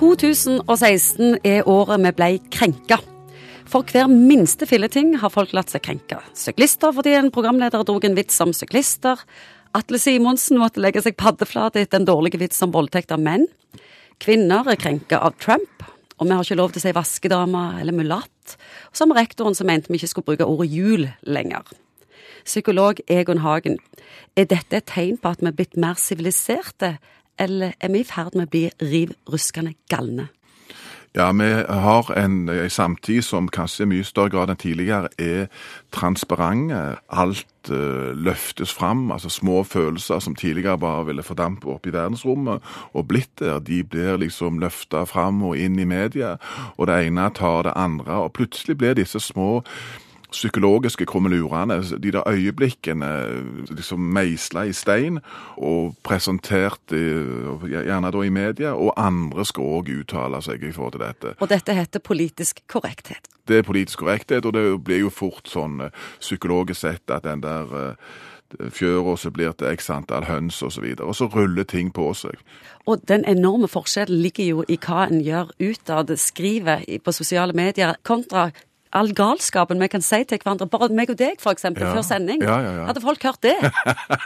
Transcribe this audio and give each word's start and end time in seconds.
2016 0.00 1.42
er 1.44 1.66
året 1.68 2.00
vi 2.00 2.10
ble 2.16 2.28
krenka. 2.48 2.96
For 3.68 3.84
hver 3.84 4.08
minste 4.08 4.64
filleting 4.66 5.12
har 5.20 5.32
folk 5.34 5.52
latt 5.52 5.68
seg 5.70 5.84
krenke. 5.84 6.22
Syklister 6.32 6.94
fordi 6.96 7.12
en 7.18 7.28
programleder 7.34 7.84
dro 7.84 7.98
en 8.00 8.16
vits 8.16 8.40
om 8.40 8.54
syklister. 8.56 9.20
Atle 9.76 10.00
Simonsen 10.00 10.58
måtte 10.58 10.80
legge 10.80 11.02
seg 11.04 11.18
paddeflat 11.20 11.76
etter 11.76 12.00
en 12.00 12.08
dårlig 12.08 12.40
vits 12.40 12.64
om 12.64 12.72
voldtekt 12.72 13.12
av 13.12 13.20
menn. 13.20 13.44
Kvinner 14.24 14.72
er 14.72 14.80
krenka 14.80 15.20
av 15.20 15.36
Trump. 15.36 15.84
Og 16.16 16.26
vi 16.26 16.32
har 16.32 16.48
ikke 16.48 16.58
lov 16.58 16.72
til 16.72 16.80
å 16.80 16.86
si 16.86 16.96
vaskedame 16.96 17.62
eller 17.82 17.96
mulatt. 17.96 18.56
Som 18.96 19.12
rektoren 19.16 19.56
som 19.56 19.68
mente 19.68 19.92
vi 19.92 20.00
ikke 20.00 20.14
skulle 20.14 20.32
bruke 20.32 20.48
ordet 20.48 20.72
jul 20.72 21.06
lenger. 21.28 21.68
Psykolog 22.48 23.04
Egon 23.04 23.44
Hagen, 23.44 23.76
er 24.32 24.48
dette 24.48 24.80
et 24.80 24.88
tegn 24.88 25.20
på 25.20 25.28
at 25.28 25.44
vi 25.44 25.50
er 25.50 25.56
blitt 25.56 25.76
mer 25.76 26.00
siviliserte, 26.00 26.94
eller 27.40 27.72
er 27.80 27.92
vi 27.92 28.04
i 28.04 28.06
ferd 28.06 28.36
med 28.36 28.48
å 28.48 28.52
bli 28.52 28.68
riv 28.84 29.16
ruskende 29.32 29.74
galne? 29.90 30.28
Ja, 31.14 31.32
vi 31.32 31.52
har 31.68 32.18
en, 32.18 32.48
en 32.48 32.70
samtid 32.70 33.24
som 33.26 33.48
kanskje 33.50 33.82
i 33.82 33.88
mye 33.90 34.06
større 34.06 34.30
grad 34.30 34.52
enn 34.52 34.58
tidligere 34.62 35.08
er 35.18 35.48
transparente. 35.90 37.00
Alt 37.10 37.70
uh, 37.72 38.12
løftes 38.14 38.70
fram. 38.70 39.10
altså 39.10 39.28
Små 39.28 39.64
følelser 39.66 40.22
som 40.22 40.36
tidligere 40.38 40.78
bare 40.78 41.08
ville 41.08 41.24
fordampe 41.26 41.66
opp 41.66 41.88
i 41.90 41.94
verdensrommet 41.96 42.62
og 42.94 43.08
blitt 43.10 43.42
der, 43.42 43.58
de 43.58 43.82
blir 43.82 44.22
liksom 44.22 44.62
løfta 44.62 45.02
fram 45.02 45.42
og 45.42 45.58
inn 45.58 45.82
i 45.82 45.88
media. 45.88 46.36
Og 46.78 46.86
det 46.86 47.00
ene 47.08 47.26
tar 47.34 47.66
det 47.66 47.74
andre. 47.74 48.22
Og 48.28 48.32
plutselig 48.38 48.78
blir 48.78 48.94
disse 48.94 49.18
små 49.18 49.64
psykologiske 50.30 51.06
krumelurene, 51.06 51.80
de 52.02 52.12
der 52.12 52.28
øyeblikkene 52.28 53.10
liksom 53.70 54.00
meisla 54.14 54.64
i 54.68 54.72
stein 54.72 55.18
og 55.56 55.96
presentert 56.06 56.94
gjerne 56.94 58.12
da 58.12 58.22
i 58.22 58.30
media, 58.30 58.74
og 58.74 58.94
andre 58.96 59.44
skal 59.44 59.76
òg 59.80 59.92
uttale 60.00 60.42
seg 60.42 60.64
i 60.64 60.72
forhold 60.72 60.96
til 60.96 61.04
dette. 61.04 61.34
Og 61.40 61.50
dette 61.50 61.74
heter 61.74 62.02
politisk 62.04 62.62
korrekthet? 62.70 63.30
Det 63.48 63.58
er 63.58 63.62
politisk 63.66 63.98
korrekthet, 63.98 64.46
og 64.46 64.54
det 64.54 64.64
blir 64.84 65.04
jo 65.04 65.10
fort 65.10 65.48
sånn 65.50 65.80
eh, 65.86 65.94
psykologisk 66.20 66.84
sett 66.84 67.10
at 67.10 67.24
den 67.26 67.42
der 67.42 67.72
eh, 67.74 68.18
fjøra 68.70 69.16
så 69.18 69.30
blir 69.34 69.54
til 69.58 69.70
x 69.72 69.90
antall 69.90 70.26
høns 70.28 70.62
osv. 70.62 70.84
Og, 70.84 70.98
så 70.98 71.06
og 71.06 71.16
så 71.18 71.28
ruller 71.34 71.66
ting 71.66 71.92
på 71.94 72.10
seg. 72.14 72.38
Og 72.86 73.02
den 73.08 73.24
enorme 73.28 73.68
forskjellen 73.70 74.22
ligger 74.22 74.46
jo 74.46 74.64
i 74.68 74.78
hva 74.80 75.06
en 75.08 75.22
gjør 75.24 75.52
utad, 75.60 76.14
skriver 76.16 76.84
på 77.04 77.14
sosiale 77.14 77.56
medier, 77.56 77.94
kontra 78.02 78.50
all 78.92 79.12
galskapen 79.14 79.80
vi 79.80 79.88
kan 79.90 80.02
si 80.02 80.22
til 80.26 80.40
hverandre. 80.42 80.68
Bare 80.70 80.90
meg 80.94 81.12
og 81.12 81.18
deg, 81.20 81.38
eksempel, 81.38 81.86
ja. 81.86 81.94
før 81.94 82.06
sending. 82.06 82.42
Ja, 82.42 82.58
ja, 82.64 82.86
Hadde 82.88 83.02
folk 83.04 83.22
hørt 83.22 83.42
det? 83.46 83.54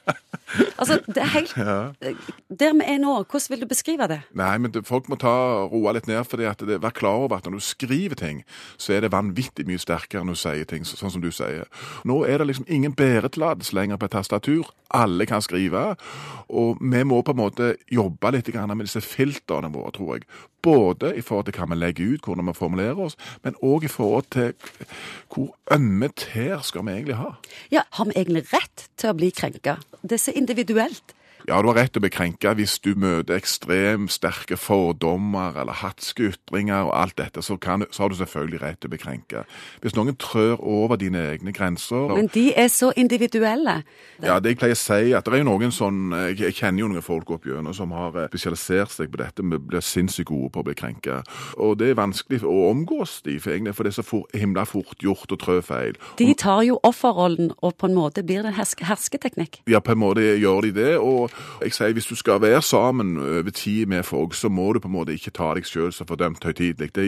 altså, 0.80 0.98
det 1.06 1.22
er 1.22 1.30
helt 1.34 1.54
Der 1.54 2.74
vi 2.76 2.84
er 2.86 2.98
nå, 3.00 3.14
hvordan 3.22 3.54
vil 3.54 3.62
du 3.62 3.68
beskrive 3.70 4.08
det? 4.10 4.20
Nei, 4.36 4.52
men 4.58 4.74
det, 4.74 4.84
folk 4.88 5.08
må 5.08 5.16
ta 5.20 5.32
roe 5.70 5.94
litt 5.96 6.08
ned. 6.10 6.24
for 6.28 6.40
Vær 6.40 6.96
klar 6.96 7.24
over 7.24 7.38
at 7.38 7.48
når 7.48 7.60
du 7.60 7.64
skriver 7.64 8.14
ting, 8.14 8.44
så 8.76 8.92
er 8.96 9.06
det 9.06 9.12
vanvittig 9.12 9.66
mye 9.68 9.80
sterkere 9.80 10.24
enn 10.24 10.32
du 10.32 10.38
sier 10.38 10.68
ting, 10.68 10.84
sånn 10.84 11.14
som 11.14 11.24
du 11.24 11.30
sier. 11.32 11.68
Nå 12.04 12.22
er 12.28 12.38
det 12.38 12.50
liksom 12.50 12.68
ingen 12.68 12.94
bæretillatelse 12.96 13.76
lenger 13.76 14.00
på 14.00 14.10
et 14.10 14.16
tastatur. 14.18 14.70
Alle 14.90 15.26
kan 15.26 15.42
skrive. 15.42 15.94
Og 16.48 16.80
vi 16.80 17.02
må 17.06 17.22
på 17.22 17.32
en 17.32 17.42
måte 17.44 17.74
jobbe 17.90 18.34
litt 18.34 18.50
med 18.50 18.84
disse 18.84 19.00
filtrene 19.00 19.70
våre, 19.72 19.92
tror 19.94 20.16
jeg. 20.18 20.26
Både 20.62 21.14
i 21.16 21.22
forhold 21.24 21.48
til 21.48 21.56
hva 21.56 21.68
vi 21.70 21.78
legger 21.78 22.14
ut, 22.14 22.26
hvordan 22.26 22.50
vi 22.50 22.56
formulerer 22.56 22.98
oss, 23.06 23.16
men 23.44 23.56
òg 23.64 23.86
i 23.86 23.92
forhold 23.92 24.28
til 24.34 24.52
hvor 25.32 25.54
ømme 25.72 26.10
tær 26.16 26.64
skal 26.66 26.84
vi 26.86 26.98
egentlig 26.98 27.16
ha? 27.20 27.32
Ja, 27.72 27.86
Har 27.96 28.10
vi 28.10 28.16
egentlig 28.16 28.44
rett 28.52 28.88
til 28.96 29.12
å 29.12 29.16
bli 29.16 29.30
krenka? 29.30 29.78
Det 30.02 30.18
er 30.18 30.24
så 30.24 30.36
individuelt. 30.36 31.14
Ja, 31.48 31.60
du 31.62 31.70
har 31.70 31.78
rett 31.78 31.94
til 31.94 32.02
å 32.02 32.04
bli 32.04 32.12
krenka 32.12 32.52
hvis 32.58 32.76
du 32.84 32.92
møter 33.00 33.38
ekstremt 33.38 34.12
sterke 34.12 34.58
fordommer 34.60 35.56
eller 35.60 35.78
hatske 35.80 36.30
ytringer 36.30 36.88
og 36.88 36.94
alt 36.96 37.16
dette, 37.20 37.42
så, 37.42 37.56
kan, 37.60 37.84
så, 37.90 38.04
har 38.04 38.12
du 38.12 38.18
selvfølgelig 38.18 38.60
rett 38.62 38.80
til 38.80 38.90
å 38.90 38.94
bli 38.94 39.00
krenka. 39.00 39.44
Hvis 39.80 39.96
noen 39.96 40.16
trør 40.20 40.60
over 40.60 41.00
dine 41.00 41.22
egne 41.32 41.54
grenser 41.56 42.12
Men 42.12 42.30
de 42.34 42.50
er 42.56 42.68
så 42.72 42.92
individuelle. 42.96 43.80
Ja, 44.22 44.38
det 44.40 44.54
jeg 44.54 44.60
pleier 44.60 44.76
å 44.76 44.80
si, 44.80 45.14
at 45.16 45.26
det 45.26 45.38
er 45.38 45.42
jo 45.42 45.48
noen 45.48 45.72
sånn 45.72 46.12
Jeg 46.34 46.54
kjenner 46.58 46.84
jo 46.84 46.90
noen 46.90 47.04
folk 47.04 47.30
opp 47.34 47.46
gjennom 47.48 47.74
som 47.76 47.92
har 47.96 48.16
eh, 48.18 48.28
spesialisert 48.30 48.92
seg 48.94 49.12
på 49.12 49.20
dette, 49.22 49.44
men 49.44 49.62
blir 49.70 49.84
sinnssykt 49.84 50.28
gode 50.30 50.50
på 50.54 50.62
å 50.62 50.66
bli 50.66 50.76
krenka. 50.76 51.20
Og 51.60 51.78
det 51.80 51.92
er 51.92 51.98
vanskelig 51.98 52.42
å 52.46 52.56
omgås 52.70 53.20
de, 53.26 53.38
for, 53.40 53.54
egentlig, 53.54 53.74
for 53.76 53.86
det 53.86 53.94
er 53.94 53.98
så 54.00 54.06
for, 54.06 54.28
himla 54.36 54.66
fort 54.68 55.02
gjort 55.02 55.32
å 55.32 55.38
trø 55.40 55.58
feil. 55.64 55.98
De 56.20 56.28
tar 56.38 56.62
jo 56.68 56.78
offerrollen, 56.86 57.52
og 57.64 57.76
på 57.80 57.88
en 57.88 57.96
måte 57.96 58.24
blir 58.26 58.44
det 58.44 58.52
en 58.52 58.58
herske, 58.58 58.86
hersketeknikk. 58.88 59.60
Ja, 59.70 59.80
på 59.84 59.94
en 59.94 60.02
måte 60.02 60.24
gjør 60.24 60.66
de 60.68 60.74
det. 60.76 60.92
og 61.00 61.29
jeg 61.60 61.74
sier 61.76 61.94
hvis 61.96 62.08
du 62.10 62.16
skal 62.18 62.40
være 62.42 62.62
sammen 62.62 63.16
over 63.18 63.50
tid 63.54 63.86
med 63.86 64.04
folk, 64.06 64.34
så 64.34 64.48
må 64.48 64.72
du 64.72 64.80
på 64.80 64.88
en 64.88 64.94
måte 64.94 65.14
ikke 65.16 65.32
ta 65.36 65.52
deg 65.56 65.68
sjøl 65.68 65.92
så 65.94 66.06
fordømt 66.08 66.44
høytidelig. 66.44 66.90
Det, 66.94 67.06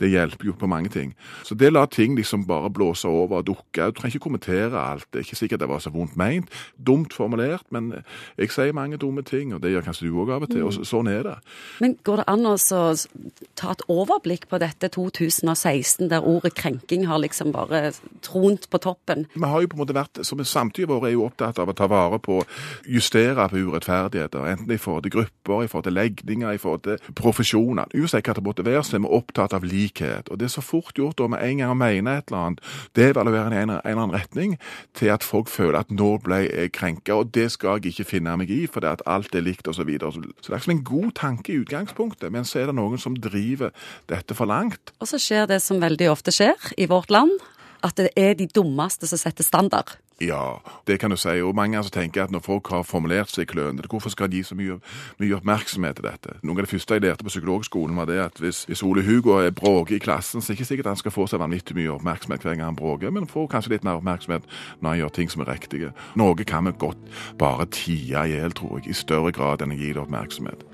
det, 0.00 0.10
hjelper 0.10 0.50
jo 0.50 0.54
på 0.58 0.68
mange 0.70 0.90
ting. 0.92 1.14
Så 1.46 1.54
det 1.54 1.72
lar 1.72 1.86
ting 1.92 2.16
liksom 2.18 2.46
bare 2.48 2.70
blåse 2.70 3.08
over 3.08 3.40
og 3.40 3.46
dukke. 3.46 3.90
Du 3.90 3.98
trenger 3.98 4.16
ikke 4.16 4.26
kommentere 4.26 4.80
alt. 4.80 5.06
Det 5.12 5.20
er 5.20 5.28
ikke 5.28 5.40
sikkert 5.40 5.60
det 5.60 5.70
var 5.70 5.82
så 5.82 5.92
vondt 5.94 6.16
meint. 6.20 6.50
Dumt 6.76 7.14
formulert, 7.14 7.66
men 7.70 7.92
jeg 8.38 8.52
sier 8.54 8.74
mange 8.76 8.98
dumme 9.00 9.22
ting, 9.26 9.54
og 9.54 9.62
det 9.62 9.74
gjør 9.74 9.86
kanskje 9.86 10.08
du 10.08 10.18
òg 10.22 10.34
av 10.34 10.46
og 10.46 10.52
til. 10.52 10.64
Og 10.66 10.74
så, 10.74 10.86
sånn 10.88 11.10
er 11.10 11.22
det. 11.26 11.36
Men 11.80 11.96
går 12.06 12.22
det 12.22 12.28
an 12.32 12.48
å 12.48 12.56
ta 13.58 13.74
et 13.74 13.84
overblikk 13.90 14.48
på 14.50 14.60
dette 14.62 14.90
2016, 14.92 16.08
der 16.10 16.26
ordet 16.26 16.54
krenking 16.58 17.06
har 17.10 17.22
liksom 17.22 17.52
bare 17.54 17.92
tront 18.24 18.68
på 18.70 18.82
toppen? 18.82 19.26
Vi 19.34 19.46
har 19.46 19.62
jo 19.62 19.70
på 19.70 19.78
en 19.78 19.84
måte 19.84 19.96
vært, 19.96 20.22
som 20.26 20.42
samtidig 20.44 20.88
vår 20.90 21.08
er 21.08 21.14
jo 21.14 21.26
opptatt 21.28 21.60
av 21.60 21.70
å 21.70 21.76
ta 21.76 21.88
vare 21.90 22.20
på, 22.22 22.40
justere 22.88 23.48
på 23.50 23.59
urettferdigheter. 23.66 24.46
Enten 24.50 24.72
i 24.74 24.80
forhold 24.80 25.06
til 25.06 25.14
grupper, 25.18 25.64
i 25.64 25.70
forhold 25.70 25.88
til 25.88 25.96
legninger, 25.96 26.52
i 26.52 26.60
forhold 26.60 26.84
til 26.86 27.14
profesjoner. 27.18 27.90
Uansett 27.94 28.26
hva 28.26 28.36
det 28.36 28.44
måtte 28.46 28.66
være, 28.66 28.84
så 28.86 28.96
er 28.96 29.04
vi 29.04 29.12
opptatt 29.20 29.54
av 29.56 29.66
likhet. 29.66 30.30
Og 30.30 30.40
det 30.40 30.48
er 30.48 30.54
så 30.56 30.64
fort 30.64 30.96
gjort 30.98 31.18
da 31.20 31.28
med 31.30 31.44
en 31.44 31.62
gang 31.62 31.74
å 31.74 31.78
mene 31.78 32.16
et 32.18 32.30
eller 32.30 32.46
annet, 32.46 32.64
devaluere 32.98 33.54
i 33.54 33.62
en, 33.62 33.74
en 33.76 33.80
eller 33.84 34.04
annen 34.04 34.16
retning, 34.16 34.56
til 34.96 35.12
at 35.14 35.26
folk 35.26 35.50
føler 35.52 35.82
at 35.82 35.94
nå 35.94 36.12
ble 36.24 36.42
jeg 36.46 36.72
krenka, 36.76 37.20
og 37.20 37.32
det 37.34 37.50
skal 37.54 37.78
jeg 37.78 37.94
ikke 37.94 38.08
finne 38.16 38.36
meg 38.40 38.50
i, 38.52 38.64
for 38.70 38.84
det 38.84 38.96
at 38.98 39.06
alt 39.10 39.34
er 39.34 39.46
likt, 39.46 39.66
osv. 39.68 39.80
Så, 39.80 39.86
videre. 39.88 40.12
så 40.12 40.20
det 40.20 40.52
er 40.52 40.58
liksom 40.58 40.74
en 40.74 40.84
god 40.84 41.12
tanke 41.16 41.54
i 41.54 41.60
utgangspunktet, 41.62 42.28
men 42.34 42.44
så 42.44 42.60
er 42.60 42.68
det 42.68 42.76
noen 42.76 43.00
som 43.00 43.14
driver 43.16 43.72
dette 44.12 44.36
for 44.36 44.50
langt. 44.50 44.92
Og 45.00 45.08
så 45.08 45.16
skjer 45.16 45.48
det 45.48 45.62
som 45.64 45.80
veldig 45.80 46.10
ofte 46.12 46.34
skjer 46.34 46.74
i 46.76 46.88
vårt 46.90 47.08
land, 47.08 47.32
at 47.80 47.96
det 47.96 48.10
er 48.18 48.36
de 48.36 48.48
dummeste 48.52 49.08
som 49.08 49.20
setter 49.20 49.46
standard. 49.46 49.96
Ja, 50.20 50.60
det 50.86 50.98
kan 51.00 51.10
du 51.10 51.16
si. 51.16 51.28
Og 51.40 51.54
mange 51.54 51.76
altså 51.76 51.90
tenker 51.90 52.24
at 52.24 52.30
når 52.30 52.42
folk 52.44 52.68
har 52.68 52.82
formulert 52.82 53.30
seg 53.32 53.48
klønete, 53.48 53.88
hvorfor 53.88 54.12
skal 54.12 54.28
de 54.28 54.36
gi 54.36 54.42
så 54.42 54.54
mye, 54.54 54.76
mye, 55.20 55.36
oppmerksomhet 55.38 55.96
til 55.96 56.04
dette? 56.04 56.34
Noe 56.44 56.58
av 56.58 56.66
det 56.66 56.72
første 56.74 56.98
jeg 56.98 57.04
lærte 57.06 57.24
på 57.24 57.32
psykologskolen, 57.32 57.96
var 57.96 58.10
det 58.10 58.18
at 58.26 58.42
hvis, 58.42 58.66
hvis 58.68 58.84
Ole 58.84 59.06
Hugo 59.06 59.38
er 59.40 59.50
bråker 59.50 59.96
i 59.96 60.02
klassen, 60.02 60.44
så 60.44 60.52
er 60.52 60.54
det 60.54 60.60
ikke 60.60 60.68
sikkert 60.68 60.92
han 60.92 61.00
skal 61.00 61.16
få 61.16 61.26
seg 61.30 61.40
vanvittig 61.40 61.78
mye 61.80 61.96
oppmerksomhet 61.96 62.44
hver 62.44 62.54
gang 62.54 62.68
han 62.68 62.76
bråker, 62.76 63.16
men 63.16 63.28
får 63.30 63.48
kanskje 63.56 63.76
litt 63.78 63.88
mer 63.88 64.02
oppmerksomhet 64.02 64.44
når 64.80 64.90
han 64.90 65.02
gjør 65.02 65.16
ting 65.16 65.32
som 65.32 65.46
er 65.46 65.52
riktige. 65.54 65.92
Noe 66.20 66.44
kan 66.44 66.68
vi 66.68 66.76
godt 66.84 67.20
bare 67.40 67.70
tie 67.72 68.26
i 68.28 68.36
hjel, 68.36 68.52
tror 68.52 68.78
jeg, 68.78 68.90
i 68.92 69.02
større 69.04 69.32
grad 69.32 69.64
enn 69.64 69.72
å 69.72 69.80
gi 69.80 69.94
det 69.94 70.04
oppmerksomhet. 70.04 70.68